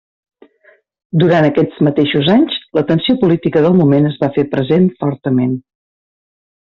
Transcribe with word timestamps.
Durant 1.23 1.47
aquests 1.49 1.83
mateixos 1.89 2.31
anys, 2.37 2.57
la 2.79 2.83
tensió 2.91 3.15
política 3.25 3.63
del 3.67 3.77
moment 3.81 4.09
es 4.13 4.17
va 4.23 4.31
fer 4.39 4.47
present 4.55 4.89
fortament. 5.05 5.53